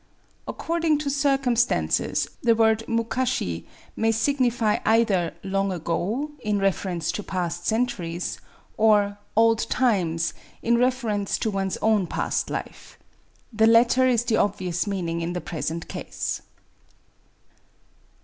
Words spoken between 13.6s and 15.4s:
latter is the obvious meaning in the